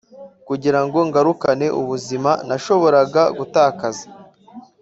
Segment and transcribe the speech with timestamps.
[0.47, 4.05] kugirango ngarukane ubuzima nashoboraga gutakaza